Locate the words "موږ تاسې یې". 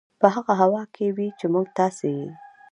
1.53-2.29